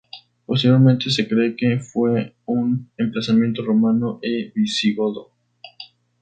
Posteriormente 0.47 1.11
se 1.11 1.27
cree 1.27 1.55
que 1.55 1.77
fue 1.77 2.33
un 2.47 2.89
emplazamiento 2.97 3.63
romano 3.63 4.17
y 4.23 4.49
visigodo. 4.49 5.29